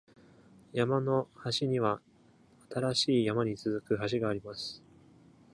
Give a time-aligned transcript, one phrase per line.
[0.73, 2.01] 山の端には、
[2.71, 4.81] 新しい山に続く橋があります。